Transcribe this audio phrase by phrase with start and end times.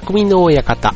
[0.00, 0.92] 匠の館。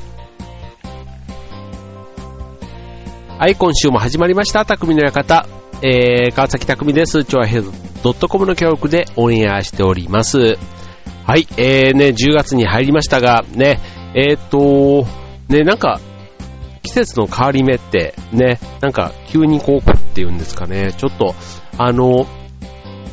[3.38, 5.46] はい、今週も始まりました、匠の館。
[5.82, 7.22] えー、川崎匠です。
[7.22, 10.58] 超平洋 .com の協力でオンエアしております。
[11.24, 13.78] はい、えーね、10月に入りましたが、ね、
[14.16, 15.06] えーと、
[15.48, 16.00] ね、なんか、
[16.82, 21.36] 季節の変わり目って、ね、なんか急にこう、っていうんですかね、ちょっと、
[21.78, 22.26] あの、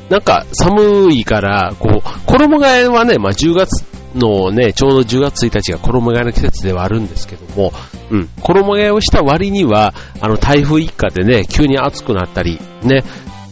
[0.10, 7.72] なんか寒いから、こう、衣替えはね、まあ10月のね、ちょうど10月1日が衣替えの季節ではあるんですけども、
[8.10, 13.04] うん、衣替えをした割には、あの台風一過でね、急に暑くなったり、ね、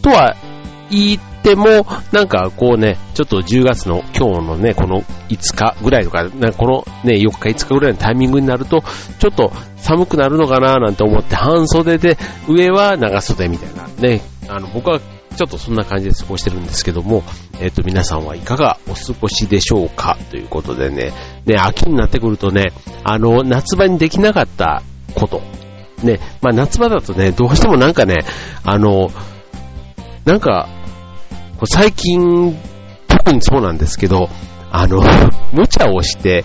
[0.02, 0.36] とは
[0.90, 8.82] 言っても、なんかこうね、ちょっと10月の今日のね、この5日ぐらいとか、なこのね、4日5日ぐらいのタイミングになると、
[9.18, 12.16] ちょっと寒くなるのかななんて思って半袖で、
[12.48, 15.00] 上は長袖みたいな、ね、あの僕は
[15.34, 17.22] ちょっとそんな感じで過ごしてるんですけども、
[17.60, 20.16] えっ、ー、と、皆さんはいかがお過ごしでしょうか？
[20.30, 21.12] ということでね、
[21.46, 22.72] ね、秋になってくるとね、
[23.02, 24.82] あの、夏場にできなかった
[25.14, 25.42] こと、
[26.02, 28.16] ね、まあ夏場だとね、どうしてもなんかね、
[28.62, 29.10] あの、
[30.24, 30.68] なんか、
[31.66, 32.56] 最近、
[33.08, 34.28] 特にそうなんですけど、
[34.70, 35.02] あの、
[35.52, 36.44] 無茶をして、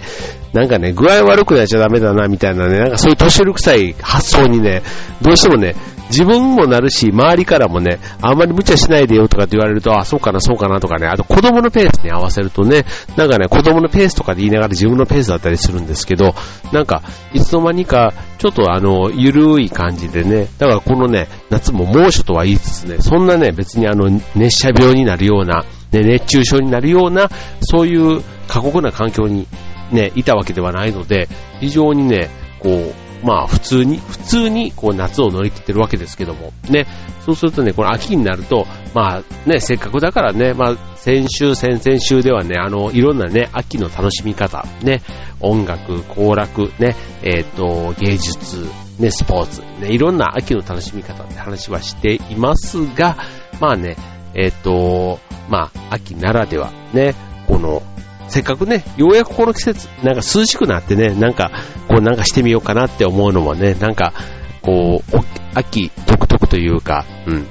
[0.53, 4.81] なんかね、具合悪くなっちゃダメだな、みたいなね、なんかそういう年寄り臭い発想にね、
[5.21, 5.75] どうしてもね、
[6.09, 16.33] 自分もなるし、周りからもね、あんまり無茶しないでよとかって言われると、あ、そうかな、そうかなとかね、あと子供のペースに合わせるとね、なんかね、子供のペースとかで言いながら自分のペースだったりするんですけど、
[16.71, 17.01] なんか、
[17.33, 27.29] いつの間にか、ちょっとあの、ゆるい感じでね、だからこのね、夏も猛暑とは言いつつね、そんなね、別にあの、熱射病になるような、ね、熱中症になるような、
[27.61, 29.47] そういう過酷な環境に
[29.91, 31.27] ね、いたわけではないので、
[31.59, 32.93] 非常にね、こう、
[33.23, 36.87] まあ普通に、普通にこう夏を乗り切ってるわけですけども、ね、
[37.25, 45.01] そうするとね、この秋になると、まあね、せっかくだからね、まあ先週、先々週ではね、あの、いろんなね、秋の楽しみ方、ね、
[45.39, 48.65] 音楽、行楽、ね、えっ、ー、と、芸術、
[48.99, 53.17] ね、スポーツ、ね、いろんな秋の楽しみ方って話はしていますが、
[53.59, 53.95] まあね、
[54.35, 57.15] えっ、ー、と、まあ、秋ならでは、ね、
[57.47, 57.81] この、
[58.29, 61.51] せっかくね、ようやくこの季節、なんか涼しくなってね、なんか、
[61.87, 64.13] こうなんかしてみようかなって思うのもね、なんか、
[64.61, 65.17] こう、
[65.55, 67.47] 秋独特というか、うん。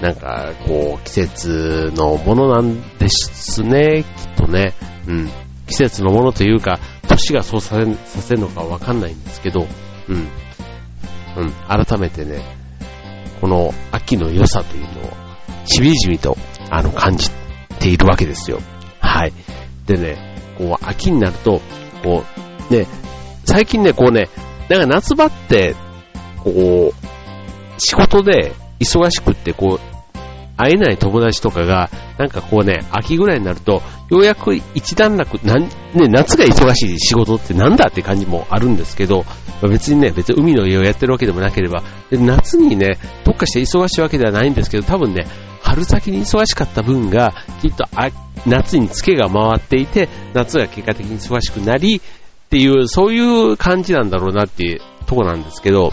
[0.00, 4.74] なんか、こう、季節のものなんですね、きっとね。
[5.06, 5.30] うん。
[5.68, 9.66] 季節のものというか、年がそうさせさせるのかわかんないんですけど、
[10.08, 10.28] うん。
[11.36, 11.52] うん。
[11.68, 12.42] 改めてね、
[13.40, 14.92] この秋の良さというのを、
[15.64, 16.36] しみじみと、
[16.70, 17.30] あの、感じ
[17.78, 18.60] ているわけですよ。
[18.98, 19.32] はい。
[19.86, 21.60] でね、こう、秋になると、
[22.02, 22.24] こ
[22.70, 22.86] う、ね、
[23.44, 24.28] 最近ね、こうね、
[24.68, 25.74] なんか夏場って、
[26.38, 29.91] こう、仕事で忙しくって、こう、
[30.62, 35.68] 会えない友達とかが、なんかこうね、秋ぐらいになると、ようやく一段落、なん、ね、
[36.08, 39.24] 夏が忙しい仕事ってなんだって感じもあるんですけど、
[39.62, 45.26] 別にね、別に海の家をやってるわけでもなければ、夏にね、特化して忙しいわけではないんですけど、多分ね、
[45.62, 47.84] 春先に忙しかった分が、きっと
[48.46, 52.00] 夏にツケが回っていて、夏が結果的に忙しくなり、っ
[52.50, 55.92] ていう、そういう感じなんだろうなっていうとこなんですけど、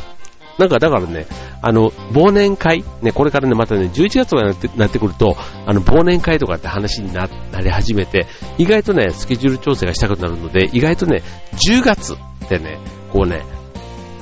[0.60, 1.26] なんかだからね、
[1.62, 8.28] あの、忘年会、ね、これからね、またね、11月とかになってなってくると、あの、忘年会とかって話にななり始めて、
[8.58, 12.18] 意外とね、スケジュール調整がしたくなるので、意外とね、10月っ
[12.50, 12.78] てね、
[13.14, 13.44] こうね、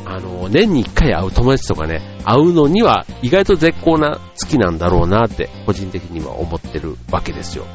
[0.05, 7.65] あの、年に1回会う友達とかね、会うのには意外と絶好な月なんだろうなって、個人的には思ってるわけですよ。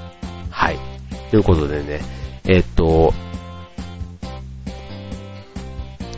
[0.50, 0.78] はい。
[1.30, 2.00] ということでね、
[2.44, 3.12] えー、っと、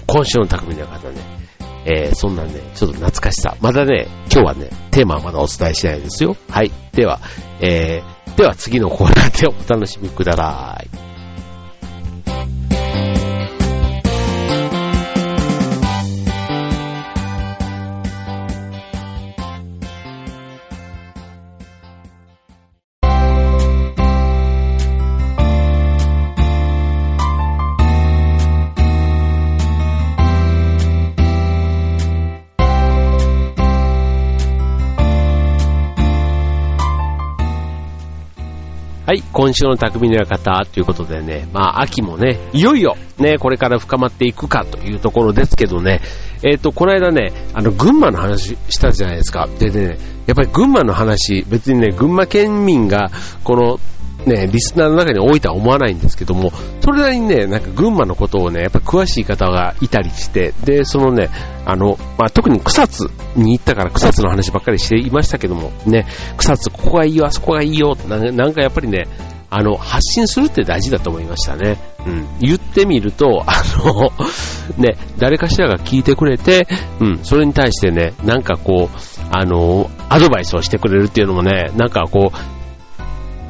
[0.06, 1.43] 今週の匠の方ね、
[1.84, 3.56] えー、そんなね、ちょっと懐かしさ。
[3.60, 6.36] まだね、今日はね、テーマはまだお伝えしないですよ。
[6.48, 6.72] はい。
[6.92, 7.20] では、
[7.60, 11.13] えー、では次のコーナーでお楽しみください。
[39.14, 46.00] はい、今週の匠の館ということでね、まあ秋もね、いよいよね、これから深まっていくかというところですけどね、
[46.42, 49.48] えっ、ー、と、この間ね、あの、群馬の話したじゃないですか。
[49.60, 53.12] でね、やっぱり群馬の話、別にね、群馬県民が、
[53.44, 53.78] この、
[54.26, 56.50] ね、リスナーの中に多いとは思わないんですけども、
[56.80, 61.28] それなりにね、なんか群馬のことをね、やっぱ詳しい方がいたりして、で、そのね、
[61.66, 66.06] あの、まあ、特に草津に行ったから草津の話ばっかりしていましたけども、ね、
[66.36, 69.06] 草津ここがいいよ、あそこがいいよ、なんかやっぱりね、
[69.56, 71.78] あの、発信するって大事だと思いましたね。
[72.04, 72.26] うん。
[72.40, 74.12] 言ってみると、 あの、
[74.78, 76.66] ね、誰かしらが聞いてくれて、
[76.98, 78.98] うん、それに対してね、なんかこう、
[79.30, 82.53] あの、アドバイスをしてくれるっていうのもね、なんかこう、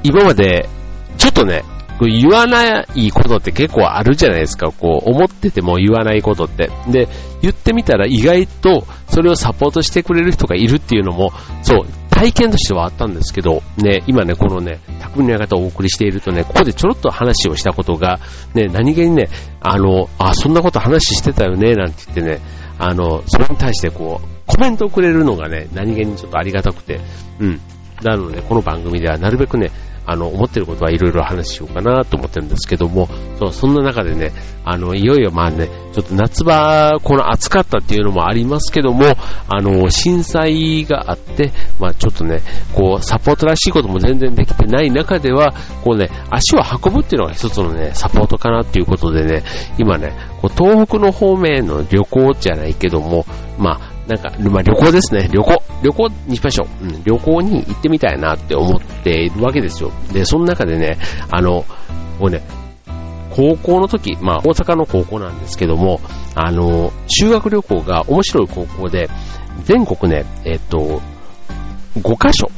[0.05, 0.69] 今まで、
[1.17, 1.65] ちょっとね、
[2.01, 4.71] 言わないことって結構あるじゃないですか。
[4.71, 6.71] こう、思ってても言わないことって。
[6.89, 7.09] で、
[7.41, 18.21] 言ってみたら意外とそれをサポートしてくれる人がいるっていうのも、そう、体験としてはあったんですけど、ね、今ね、このね、匠の方をお送りしているとね、ここでちょろっと話をしたことが、
[18.53, 19.31] ね、何気にね、
[19.61, 22.41] あの、あ、そんなこと話してたよね、なんて言ってね、
[22.79, 27.01] あの、それに対してこう、コメントをくれるのがね、何気にちょっとありがたくて、
[27.39, 27.61] うん。
[28.03, 29.71] なので、この番組ではなるべくね、
[30.07, 33.09] あの、思ってることはいろいろ話しようかなと思ってるんですけども、
[33.39, 34.33] そう、そんな中でね、
[34.65, 39.05] あの、いよいよまあね、ちょっと夏場、この暑かったっていうのもありますけども、
[39.49, 42.43] あの、震災があって、まあちょっとね、
[42.75, 49.43] こう、サポートらしいことも全然できてない中では、こうね、足を運ぶっていうのが一つのね、サポートかなっていうことでね、
[49.79, 53.25] 今ね、こう東北の方面の旅行じゃないけども、
[53.59, 55.29] まあ、なんか、まあ、旅行ですね。
[55.33, 55.63] 旅行。
[55.83, 56.85] 旅行にしましょう。
[56.85, 59.91] うん、旅行に行ってみたいなって思っているわけですよ。
[60.13, 60.99] で、その中でね、
[61.31, 61.65] あの、
[62.19, 62.43] こうね、
[63.31, 66.01] 高校の時、まあ、大阪の高校なんですけども、
[66.35, 69.09] あの、修学旅行が面白い高校で、
[69.65, 71.01] 全国ね、えっと、
[71.97, 72.51] 5カ所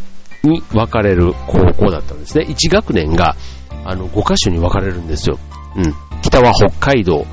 [0.42, 2.46] に分かれる高校だったんですね。
[2.48, 3.36] 1学年が、
[3.84, 5.38] あの、5カ所に分かれるんですよ。
[5.76, 5.94] うん。
[6.22, 7.24] 北は北海道、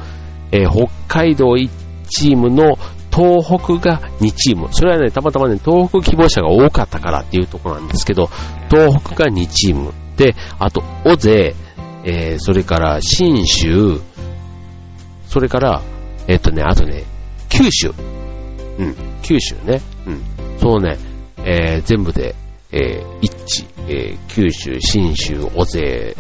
[0.52, 1.70] えー、北海道1
[2.10, 2.78] チームの
[3.14, 4.70] 東北が2チーム。
[4.72, 8.30] それはね、たまたまね、東北希望者が多かったからっていうところなんですけど、
[8.70, 9.94] 東北が2チーム。
[10.18, 11.56] で、あと、尾瀬、
[12.06, 14.02] えー、それから新州、
[15.28, 15.82] それから、
[16.28, 17.04] えっ、とね、あとね、
[17.50, 17.94] 九州。
[18.80, 19.82] うん、九州ね。
[20.08, 20.22] うん。
[20.58, 20.98] そうね、
[21.38, 22.36] えー、全部で、
[22.72, 26.16] えー、一致、えー、九州、新州、尾瀬、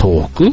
[0.00, 0.50] 東北？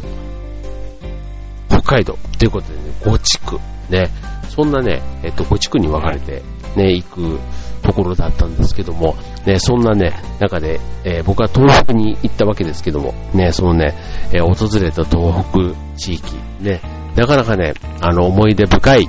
[1.68, 2.16] 北海道。
[2.38, 3.58] ということでね、5地区。
[3.90, 4.10] ね。
[4.48, 6.42] そんなね、えっと、5地区に分かれて、
[6.76, 7.38] ね、行く
[7.82, 9.16] ところだったんですけども、
[9.46, 13.94] ね、そんなね、中で、えー、僕は東北に行ったわけですけども、ね、そのね、
[14.32, 16.80] えー、訪れた東北地域、ね、
[17.16, 19.08] なかなかね、あの、思い出深い、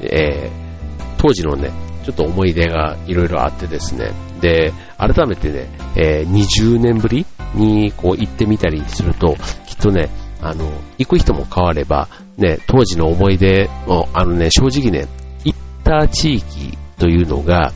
[0.00, 0.64] えー、
[1.18, 1.70] 当時のね、
[2.04, 9.36] ちょっと思い出がいろいろあってですね、で、改めてね、えー、20年ぶりにこう行ってみたりすると、
[9.66, 15.08] きっとね、あの、行く人も変われば、ね、当時の思い出を、あのね、正直ね、
[15.44, 17.72] 行った地域というのが、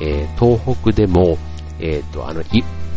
[0.00, 1.38] えー、東北でも、
[1.80, 2.42] えっ、ー、と、あの、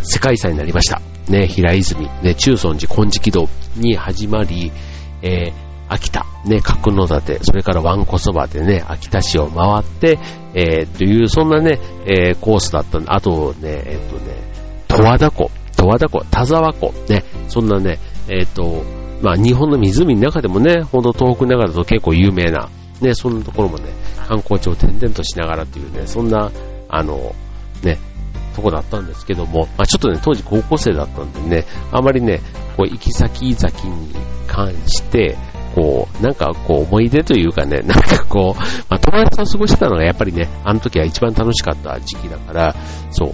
[0.01, 1.01] 世界遺産になりました。
[1.29, 4.71] ね、平泉、ね、中尊寺金色堂に始まり、
[5.21, 5.53] えー、
[5.87, 10.19] 秋田、ね、角館、それからワンコそばでね、秋田市を回って、
[10.53, 14.49] えー、という、そんなね、えー、コースだったあとね、えっ、ー、とね、
[14.87, 18.83] 十和田湖、十和田湖、田沢湖、ね、そんなね、えっ、ー、と、
[19.21, 22.69] まあ日本の湖の中でもね、ほんと東北の中だと結構有名な、
[23.01, 23.91] ね、そんなところもね、
[24.27, 26.51] 観光地を転々としながらっていうね、そんな、
[26.87, 27.35] あの、
[27.83, 27.97] ね、
[28.55, 32.41] とこだったんですけども、まあちょっとね、当時高校生だったんでね、あまりね、
[32.77, 34.13] こう、行き先々に
[34.47, 35.37] 関して、
[35.75, 42.75] こう、なんかこう思い出というかね、 なんかこう、まあ友達と過ごしてたのがやっぱりね、あの時は一番楽しかった時期だから、
[43.11, 43.33] そう、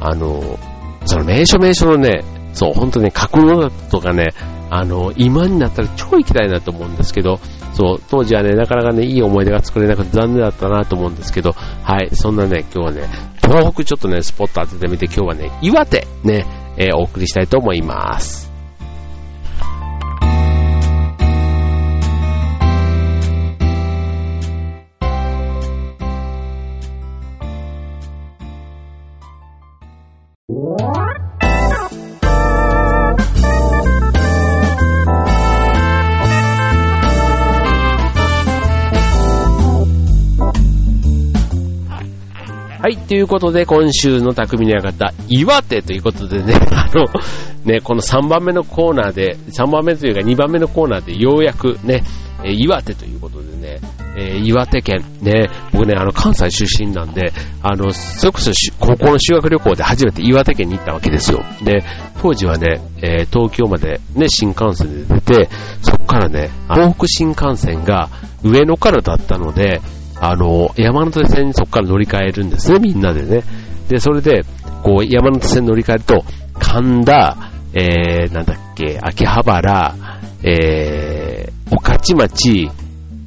[0.00, 0.58] あの、
[1.04, 4.28] その名所名所のね、そう、本当ね、角度とかね、
[4.76, 7.38] あの、今になったら超行きたいなと思うんですけど、
[7.72, 13.08] そう、当時はね、なかなかね、いい思い出が作れなくて残念だったなと思うんですけど、はい、そんなね、今日はね、
[13.42, 18.45] 東北ちょっとね、スポット当ててみて、今日はね、岩手、ね、えー、お送りしたいと思います。
[42.86, 47.06] はい、ということで、今週の匠の館、岩手ということでね、 あの、
[47.64, 52.04] ね、この3番目のコーナーで、3番目というか2番目のコーナーでようやくね、
[52.44, 53.80] え岩手ということでね、
[54.16, 61.42] え、岩手県、ね、僕ね、あの、関西出身なんで、あの、それこそ高校の修学旅行で初めて岩手県に行ったわけですよ。
[61.64, 61.82] で、
[62.22, 65.48] 当時はね、え、東京までね、新幹線で出て、
[65.82, 68.10] そこからね、東北新幹線が
[68.44, 69.80] 上野からだったので、
[70.30, 73.42] あの、山手線にそこから乗り換えるんですね、みんなでね。
[73.88, 74.44] で、それで、
[74.82, 76.24] こう、山手線乗り換えると、
[76.58, 77.36] 神田、
[77.74, 79.94] えー、なんだっけ、秋葉原、
[80.42, 82.70] えー、御徒町、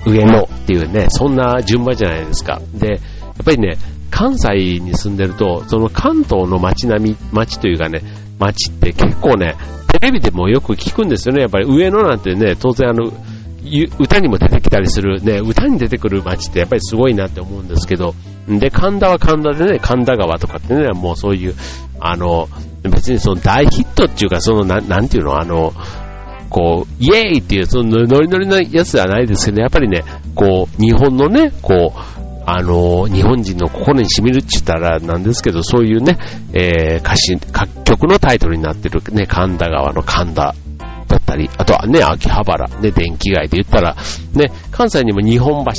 [0.05, 2.61] 上野っていうね、そんな順番じゃないですか。
[2.73, 2.99] で、やっ
[3.45, 3.77] ぱりね、
[4.09, 8.01] 関西に住んでると、その関東の街並み、街というかね、
[8.39, 9.55] 街って結構ね、
[9.91, 11.41] テレビでもよく聞くんですよね。
[11.41, 13.11] やっぱり上野なんてね、当然あの、
[13.99, 18.15] 歌にも出てきたりする、ね、歌に出てくる街ってやっぱりすごいなって思うんですけど、
[18.47, 21.55] で、神田は神田でね、神田川とかってね、もうそういう、
[21.99, 22.47] あの、
[22.83, 25.73] 別にその大ヒットっていうか、その、ななんていうの、あの、
[26.49, 31.99] こう、イエーイっていう、そのノリノリのやつではないですけど、やっぱりね、こう、日本のね、こう、
[32.45, 36.17] あの、日本人の心に染みるって言ったらなんですけど、そういうね、
[36.53, 40.55] えー、歌詞、楽曲のタイトルになってるね、神田川の神田。
[41.09, 43.95] だったり、あとはね、秋葉原、ね、電気街で言ったら、
[44.33, 45.71] ね、関西にも日本橋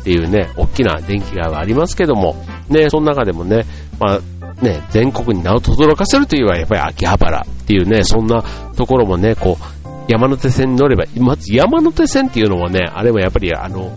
[0.00, 2.36] っていうね、大きな電気街がありますけども、
[2.70, 3.66] ね、その中でもね、
[3.98, 4.20] まあ、
[4.62, 8.42] ね、全国に名を轟かせるというのはやっぱり秋葉原っていうね、そんな
[8.76, 13.96] ところもね、こう、山手線に乗れば、まず山手線っていうのもね、あれもやっぱりあの、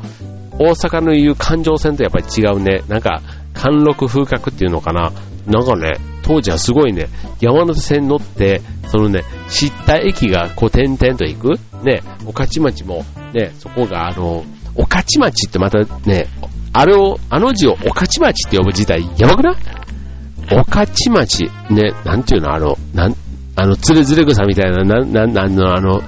[0.60, 2.84] 大阪の言う環状線とやっぱり違うね。
[2.88, 3.22] なんか、
[3.54, 5.12] 貫禄風格っていうのかな。
[5.48, 7.08] なんかね、当時はすごいね、
[7.40, 8.62] 山手線に乗って、
[8.92, 11.50] そのね、知った駅がこう点々と行く。
[11.84, 14.44] ね、御徒町も、ね、そこがあの、
[14.76, 16.28] 御徒町ってまたね、
[16.74, 19.56] あれを、あの字を御徒町って呼ぶ自体やばくない？
[20.50, 23.16] 御徒町、ね、なんていうの、あの、なん、
[23.56, 26.02] あの、つれずれ草みたいな、なん、なん、なんの、あの、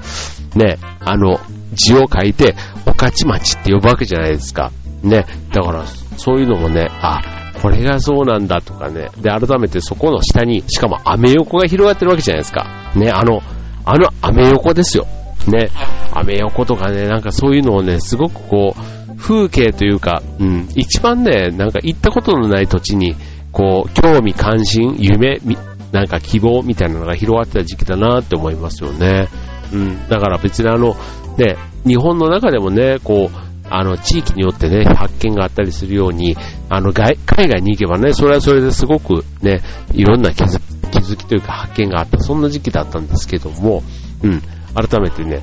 [0.55, 1.39] ね、あの、
[1.73, 4.71] 字を書いて、御徒町って呼ぶわけじゃないですか。
[5.01, 5.25] ね。
[5.51, 5.85] だから、
[6.17, 7.21] そういうのもね、あ、
[7.63, 9.07] これがそうなんだとかね。
[9.21, 12.91] で、改めてそこの下に、しかもアメ横が広がってるわけじゃないですか。
[12.93, 13.41] ね、あの、
[13.85, 15.07] あのアメ横ですよ。
[15.47, 15.69] ね。
[16.11, 23.15] アメ横とかね、なんかそういうのをね、すごくこう、風景というか、うん、一番ね、なんか行ったことのない土地に、
[23.53, 25.39] こう、興味関心、夢、
[25.93, 29.29] なんか希望みたいなのが広がってた時期だなって思いますよね。
[29.71, 30.97] うん、だから別にあの、
[31.37, 31.55] ね、
[31.85, 36.35] 日本の中でもね、こう、あの、地域によってね、発見があったりするように、
[36.69, 39.61] あの、海外に行けばね、それはそれですごくね、
[39.93, 40.59] いろんな気づ
[40.91, 43.83] 気づきというか発見があった、そんな時期だったんですけども、
[44.21, 44.41] うん、
[44.75, 45.41] 改めてね、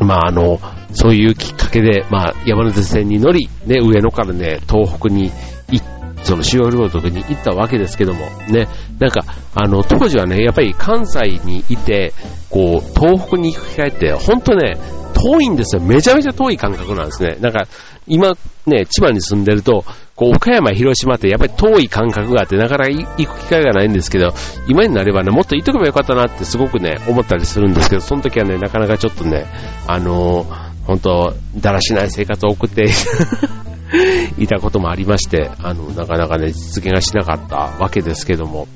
[0.00, 0.60] まああの、
[0.92, 5.30] そういうきっかけで、まあ山手線に乗り、ね、上野からね、東北に
[5.70, 5.86] 行っ
[6.26, 8.66] その修学旅行に行ったわけですけども、ね、
[8.98, 9.24] なんか、
[9.54, 12.12] あの、当時はね、やっぱり関西にいて、
[12.50, 14.76] こう、東北に行く機会って、ほんとね、
[15.16, 15.82] 遠いんですよ。
[15.82, 17.38] めちゃめちゃ遠い感覚なんですね。
[17.40, 17.66] なんか、
[18.06, 18.34] 今、
[18.66, 24.34] ね、千葉に住んでると、こう、岡山、広島ってやっぱり遠い感覚があって、なかなか行く機会がないんですけど、
[24.68, 29.46] 今になればね、もっと行っとけばよかったなってすごくね、思ったりするんですけど、その時はね、なかなかちょっとね、
[29.86, 32.88] あのー、本当だらしない生活を送って
[34.38, 38.68] いたこともありまして、あの、なかなかね、実現がしなかったわけですけども、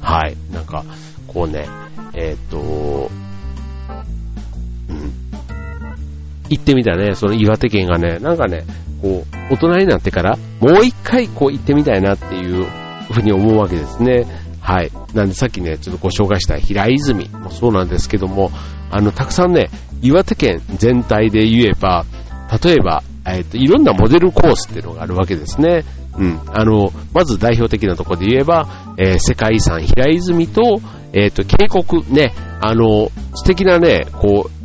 [0.00, 0.84] はい、なんか、
[1.26, 1.66] こうね、
[2.14, 3.10] えっ、と、
[6.48, 8.64] 行ってみたね、その岩手県がね、なんかね、
[9.02, 12.64] こう、大人になってから、もう一回こう行ってみたいなっていう
[13.12, 14.26] ふうに思うわけですね。
[14.60, 14.90] はい。
[15.14, 18.50] なんでさっきね、ちょっとご紹介した平泉もそうなんですけども、
[18.90, 19.70] あの、たくさんね、
[20.02, 22.04] 岩手県全体で言えば、
[22.62, 25.84] 例えば、えっ、と、いろんなモデルコースっていうのがあるわけですね。
[26.18, 26.40] うん。
[26.52, 30.80] あの、まず代表的なところで言えば、えー、世界遺産平泉と、
[31.12, 34.55] えっ、と、渓谷ね、あの、素敵なね、こう、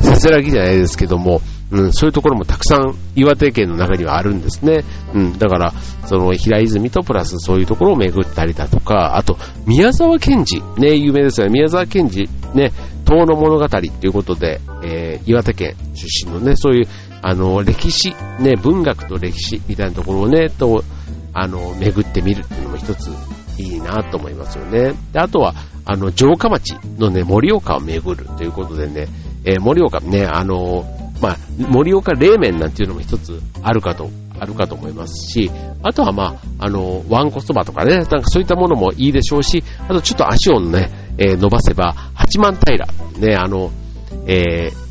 [0.00, 1.40] せせらぎじゃないですけども、
[1.70, 4.84] うん、そういうところもたくさん岩手県の中にはあるんですね。
[5.14, 5.72] うん、だから、
[6.06, 11.52] その平泉とプラスそういうところを巡ったりだとか、あと、宮沢賢治、ね、有名ですよね。
[11.52, 12.72] 宮沢賢治、ね、
[13.04, 16.88] 遠の物語ということで、えー、岩手県出身のね、そういう、
[17.22, 20.82] あの、歴史、ね、文学と歴史みたいなところをね、と、
[21.32, 23.10] あの、巡ってみるっていうのも一つ
[23.58, 24.94] いいなと思いますよね。
[25.12, 25.54] で、あとは、
[25.84, 29.06] あの、城下町のね、盛岡を巡るということでね、
[29.44, 30.84] えー、盛岡ね、あの、
[31.20, 35.50] まあ、盛岡冷麺なんていうのも一つあるかと、あるかと思いますし、
[35.82, 42.86] あとはまあ、あの、ワンコそばとかね、なんかそういったものもいいでしょうし、あとちょっと足をね、えー、伸ばせば、八幡平、
[43.18, 43.70] ね、あの、
[44.26, 44.90] えー、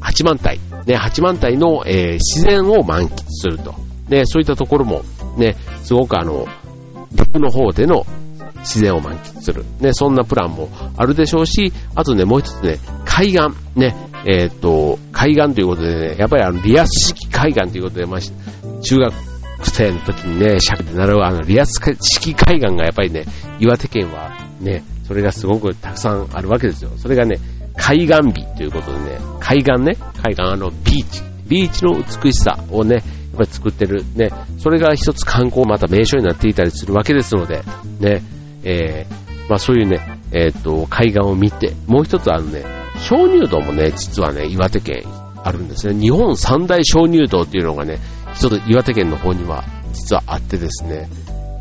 [0.00, 0.54] 八幡平、
[0.84, 3.74] ね、八幡平の、えー、自然を満喫すると。
[4.08, 5.02] ね、そういったところも、
[5.36, 6.46] ね、すごくあの、
[7.12, 8.06] 陸の方での
[8.60, 9.64] 自然を満喫する。
[9.80, 13.48] ね、そんなプランもあるでしょうし、あとね、もう一つね、海岸。
[13.76, 13.94] ね、
[14.26, 18.20] えー、っと、海岸ということでね、やっぱりあの、リアス式海岸ということで、まあ、
[18.80, 19.12] 中学
[19.62, 23.24] 生の時にね、尺で習うあの、リアス式海岸がやっぱりね、
[23.60, 26.90] 岩手県はね、それがすごくたくさんあるわけですよ。
[26.96, 27.38] それがね、
[27.76, 31.22] 海岸美ということでね、海岸ね、海岸あの、ビーチ。
[31.48, 33.04] ビーチの美しさをね、やっ
[33.38, 34.04] ぱり作ってる。
[34.14, 37.62] ね、それが一つ観光また名所になっていたりするわけですので、
[38.00, 38.22] ね、
[38.68, 42.64] えー、まあそういうね、えっ、ー、と、海岸を見て、もう一つあのね、
[43.08, 45.04] 鍾乳洞もね、実はね、岩手県
[45.42, 45.98] あるんですね。
[45.98, 47.98] 日本三大鍾乳洞っていうのがね、
[48.38, 51.08] ちょっと岩手県の方には実はあってですね、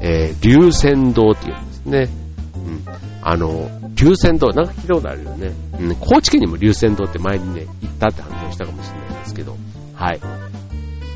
[0.01, 2.09] えー、流泉堂っていうんですね。
[2.55, 2.83] うん。
[3.21, 5.53] あの、流泉堂、なんか聞いたことあるよね。
[5.79, 9.55] うん、高知県にも流泉堂って前にね、行ったって話をしたかもしれないですけど、
[9.95, 10.19] はい。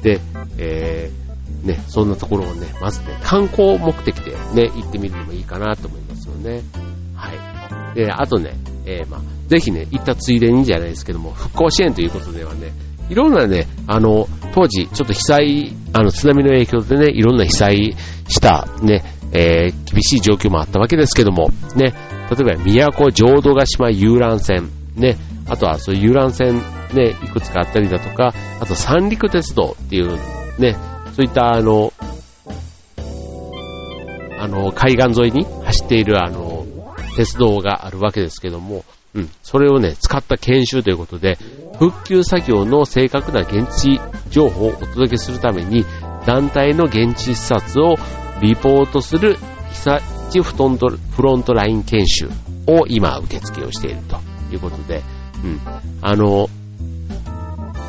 [0.03, 0.19] で、
[0.57, 1.30] えー、
[1.63, 6.61] ね、そんなところをね、まずね、観光目的でね、行ってみるのもいいかなと思いますよね。
[7.15, 7.31] は
[7.93, 7.95] い。
[7.95, 8.53] で、あとね、
[8.85, 12.71] えー、まあ、ぜひね、行ったついでにじゃないですけども、復興支援ということではね、
[13.09, 17.95] いろんなね、あの、当時、ちょっと被災、あの、津波の影響でね、いろんな被災
[18.27, 19.03] した、ね、
[19.33, 21.93] えー、厳しい状況もあったわけですけども、ね、
[22.29, 25.17] 例えば、宮古浄土ヶ島遊覧船、ね、
[25.47, 26.55] あとはそういう遊覧船、
[26.93, 30.17] ね、いくつかあったりだとか、あと三陸鉄道っていう、
[30.59, 30.77] ね、
[31.21, 31.93] そういったあの、
[34.39, 36.65] あの、海岸沿いに走っているあの、
[37.15, 41.37] 鉄道があるわけですけども、うん、それをね、使った研修ということで、
[41.77, 43.99] 復旧作業の正確な現地
[44.31, 45.85] 情報をお届けするために、
[46.25, 47.97] 団体の現地視察を
[48.41, 49.37] リポートする
[49.69, 50.01] 被災
[50.31, 52.29] 地フロントフロントライン研修
[52.65, 54.17] を今受付をしていると
[54.51, 55.03] いうことで、
[55.43, 55.59] うん、
[56.01, 56.49] あの、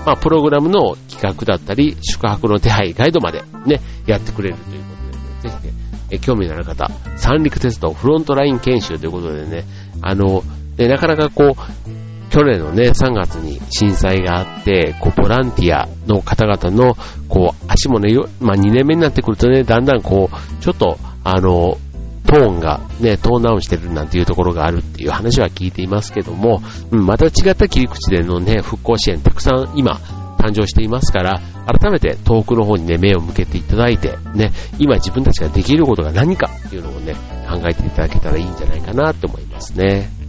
[0.04, 4.96] まあ、プログラムの企画だったり、宿泊の手配、ガイドまでね、やってくれるというこ
[5.42, 5.72] とで、ね、ぜひね、
[6.10, 9.64] え興味のある方、三陸鉄道フロントライン研修ということでね、
[10.02, 10.42] あの、
[10.76, 16.96] でなかなかこう、去年のね、3月に震災があって、こう、ボランティアの方々の、
[17.28, 21.76] こう、足もね、まあ、2年目になってくるとね、だんだんこう、ちょっと、あの、
[22.26, 30.00] トーンがね、トーンダウンしてるなんていうところがあるっていう話は聞いていますけども、うん、また違った切り口でのね、復興支援たくさん今、
[30.38, 37.14] 誕生していますから、改めて遠くの方にね、目を向けていただいて、ね、今自分たちができることが何かっていうのをね、
[37.48, 40.21] 考えていただけたらいいんじゃないかなと思いますね。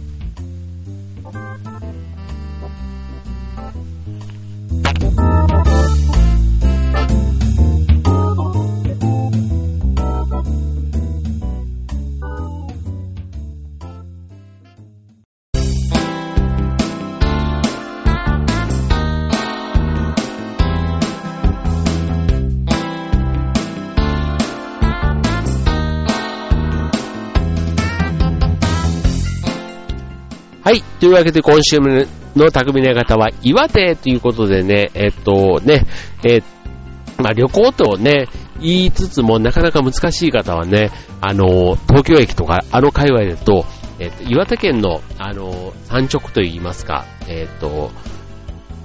[30.64, 30.82] はい。
[30.98, 35.84] というわけで今週の匠の方は岩手ということでね、えっとね、
[36.26, 36.40] え
[37.18, 38.28] まあ、旅行とね、
[38.62, 43.66] 言いつつもなかなか難しい方はね、あの、東京駅とかあの界隈だと、
[43.98, 47.90] えっと、岩手県の、あの、山直といいますか、えっと、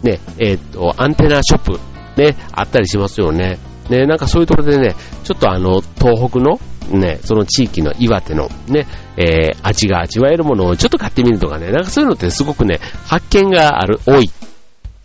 [0.04, 1.80] ね、えっと、アンテナショップ、
[2.22, 3.58] ね、あったりしますよね。
[3.90, 6.60] ね、なんかそういうところでね、ちょっとあの、東北の、
[6.90, 14.30] ね、その地域の岩手のね、えー、味が味わえるものをちょっと買ってみるとかね、なんかそういうのってすごくね、発見がある、多い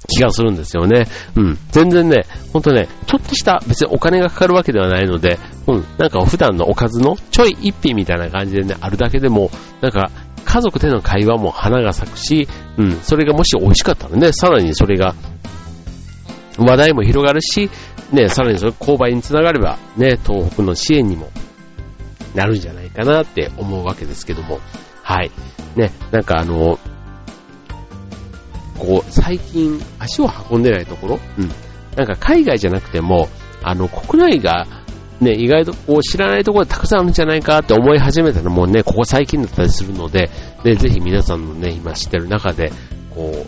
[0.09, 1.07] 気がするんですよね。
[1.37, 1.59] うん。
[1.71, 5.85] 全然ね、ほんとね、ちょっとした別にお金がかかるわけではないので、うん。
[5.99, 10.11] なんか普段のおかずのちょい一品みたいな感じでね、あるだけでも、なんか
[10.45, 12.93] 家族での会話も花が咲くし、うん。
[13.01, 15.15] それがもし美味しかったらね、さらにそれが
[16.59, 17.71] 話題も広がるし、
[18.13, 21.31] ね、さらにそれ購買につながれば、ね、東北の支援にも
[22.35, 24.61] なるんじゃないかなって思うわけですけども、
[25.03, 25.31] はい。
[25.77, 26.79] ね、なんかあの、
[28.79, 31.51] こう、最近足を運んでないところ、うん。
[31.97, 33.29] なんか海外じゃなくても、
[33.63, 34.67] あの、国内が、
[35.21, 40.29] ね、意外とこう知らないところでたくさんあるんじゃないかって思い始めたのもね、ここ最近だったりするので、
[40.65, 42.73] ね、ぜひ皆さんのね、今知ってる中で、
[43.15, 43.47] こ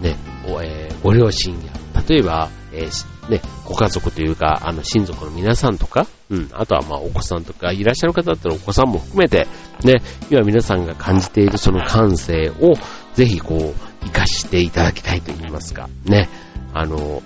[0.00, 0.16] う、ね、
[0.62, 1.72] えー、ご両親や、
[2.08, 9.46] 例えば、えー、ね、ご家族というか、あの、親族の皆さんとか、うん、あとはまあ、お子さんとか、いらっしゃる方だったらお子さんも含めて、
[9.84, 12.74] ね、今皆さんが感じているその感性を、
[13.14, 16.28] ぜひこう、活かしていただきたいと言いますか、ね、
[16.74, 17.22] あの、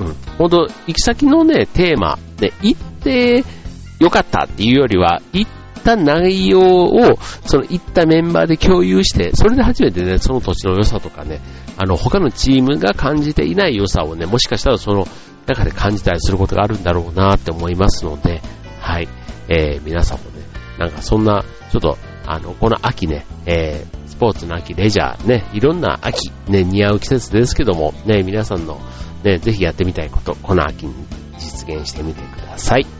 [0.00, 3.44] うん、ほんと、行き先のね、テーマ、ね、行って
[3.98, 11.40] よかったっていうよりは、行っった内容を、その行ったメンバーで共有して、それで初めてね、その土地の良さとかね、
[11.76, 15.08] あの、他のチームが感じていない良さをね、もしかしたらその
[15.46, 18.40] 中で感じたりすることがあるんだろうなって思いますので、
[18.80, 19.08] はい、
[19.48, 20.44] えー、皆さんもね、
[20.78, 28.80] なんかそんな、ちょっと、あの、この秋ね、えー、スポーツの秋、レジャー、ね、いろんな秋、ね、似合う季節ですけども、ね、皆さんの、
[29.24, 30.94] ね、ぜひやってみたいこと、この秋に
[31.38, 32.99] 実現してみてください。